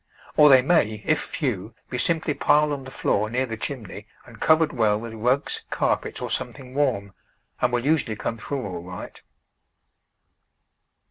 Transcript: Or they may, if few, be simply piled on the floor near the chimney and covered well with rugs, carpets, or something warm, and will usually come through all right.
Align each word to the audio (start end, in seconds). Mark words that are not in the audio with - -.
Or 0.35 0.49
they 0.49 0.63
may, 0.63 1.03
if 1.05 1.19
few, 1.19 1.75
be 1.91 1.99
simply 1.99 2.33
piled 2.33 2.73
on 2.73 2.85
the 2.85 2.89
floor 2.89 3.29
near 3.29 3.45
the 3.45 3.55
chimney 3.55 4.07
and 4.25 4.39
covered 4.41 4.73
well 4.73 4.99
with 4.99 5.13
rugs, 5.13 5.61
carpets, 5.69 6.19
or 6.23 6.31
something 6.31 6.73
warm, 6.73 7.13
and 7.61 7.71
will 7.71 7.85
usually 7.85 8.15
come 8.15 8.39
through 8.39 8.65
all 8.65 8.81
right. 8.81 9.21